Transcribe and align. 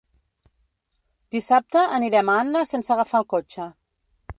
Dissabte 1.37 1.85
anirem 1.99 2.33
a 2.33 2.41
Anna 2.47 2.67
sense 2.75 2.95
agafar 2.97 3.23
el 3.23 3.33
cotxe. 3.37 3.71